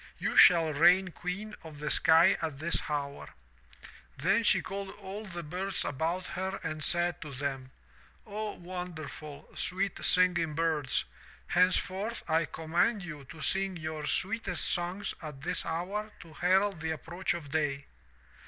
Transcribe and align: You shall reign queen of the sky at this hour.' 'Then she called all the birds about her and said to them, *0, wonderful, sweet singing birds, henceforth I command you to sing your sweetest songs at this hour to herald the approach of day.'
You 0.17 0.35
shall 0.35 0.73
reign 0.73 1.09
queen 1.09 1.53
of 1.63 1.77
the 1.77 1.91
sky 1.91 2.35
at 2.41 2.57
this 2.57 2.81
hour.' 2.89 3.29
'Then 4.17 4.41
she 4.43 4.59
called 4.59 4.89
all 4.97 5.25
the 5.27 5.43
birds 5.43 5.85
about 5.85 6.25
her 6.25 6.59
and 6.63 6.83
said 6.83 7.21
to 7.21 7.31
them, 7.31 7.69
*0, 8.25 8.53
wonderful, 8.57 9.47
sweet 9.53 10.03
singing 10.03 10.55
birds, 10.55 11.05
henceforth 11.49 12.27
I 12.27 12.45
command 12.45 13.03
you 13.03 13.25
to 13.25 13.41
sing 13.41 13.77
your 13.77 14.07
sweetest 14.07 14.65
songs 14.65 15.13
at 15.21 15.41
this 15.41 15.67
hour 15.67 16.09
to 16.21 16.33
herald 16.33 16.79
the 16.79 16.89
approach 16.89 17.35
of 17.35 17.51
day.' 17.51 17.85